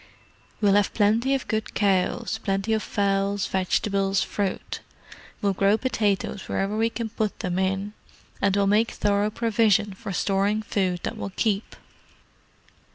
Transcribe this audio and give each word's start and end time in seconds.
We'll 0.61 0.73
have 0.73 0.95
plenty 0.95 1.35
of 1.35 1.47
good 1.47 1.75
cows, 1.75 2.39
plenty 2.43 2.73
of 2.73 2.81
fowls, 2.81 3.45
vegetables, 3.45 4.23
fruit; 4.23 4.79
we'll 5.43 5.53
grow 5.53 5.77
potatoes 5.77 6.49
wherever 6.49 6.75
we 6.75 6.89
can 6.89 7.09
put 7.09 7.37
them 7.41 7.59
in, 7.59 7.93
and 8.41 8.55
we'll 8.55 8.65
make 8.65 8.89
thorough 8.89 9.29
provision 9.29 9.93
for 9.93 10.11
storing 10.11 10.63
food 10.63 11.01
that 11.03 11.17
will 11.17 11.33
keep." 11.35 11.75